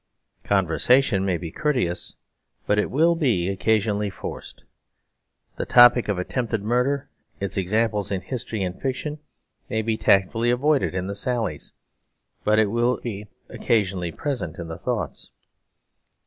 Conversation 0.45 1.23
may 1.23 1.37
be 1.37 1.51
courteous, 1.51 2.15
but 2.65 2.79
it 2.79 2.89
will 2.89 3.13
be 3.15 3.49
occasionally 3.49 4.09
forced. 4.09 4.63
The 5.57 5.65
topic 5.67 6.07
of 6.07 6.17
attempted 6.17 6.63
murder, 6.63 7.07
its 7.39 7.55
examples 7.55 8.09
in 8.09 8.21
history 8.21 8.63
and 8.63 8.81
fiction, 8.81 9.19
may 9.69 9.83
be 9.83 9.97
tactfully 9.97 10.49
avoided 10.49 10.95
in 10.95 11.05
the 11.05 11.13
sallies; 11.13 11.73
but 12.43 12.57
it 12.57 12.71
will 12.71 12.97
be 12.97 13.27
occasionally 13.49 14.11
present 14.11 14.57
in 14.57 14.69
the 14.69 14.79
thoughts. 14.79 15.29